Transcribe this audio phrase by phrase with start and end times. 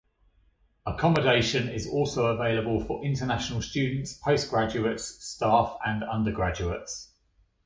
[0.83, 7.11] Accommodation is also available for international students, postgraduates, staff and undergraduates.